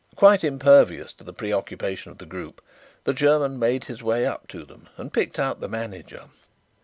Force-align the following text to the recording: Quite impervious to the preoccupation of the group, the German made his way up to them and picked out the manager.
Quite 0.15 0.43
impervious 0.43 1.13
to 1.13 1.23
the 1.23 1.31
preoccupation 1.31 2.11
of 2.11 2.17
the 2.17 2.25
group, 2.25 2.59
the 3.03 3.13
German 3.13 3.59
made 3.59 3.83
his 3.83 4.01
way 4.01 4.25
up 4.25 4.47
to 4.47 4.65
them 4.65 4.89
and 4.97 5.13
picked 5.13 5.37
out 5.37 5.59
the 5.61 5.69
manager. 5.69 6.23